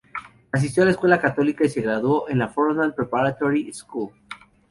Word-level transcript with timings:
Asistió 0.51 0.81
a 0.81 0.87
la 0.87 0.93
escuela 0.93 1.21
católica 1.21 1.63
y 1.63 1.69
se 1.69 1.83
graduó 1.83 2.27
en 2.27 2.39
la 2.39 2.47
Fordham 2.47 2.91
Preparatory 2.95 3.71
School. 3.71 4.09